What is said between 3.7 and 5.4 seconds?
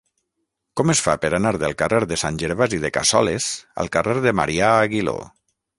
al carrer de Marià Aguiló?